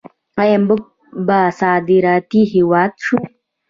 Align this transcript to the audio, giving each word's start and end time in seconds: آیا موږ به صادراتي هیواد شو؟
آیا 0.41 0.57
موږ 0.67 0.81
به 1.27 1.39
صادراتي 1.59 2.41
هیواد 2.53 2.91
شو؟ 3.05 3.17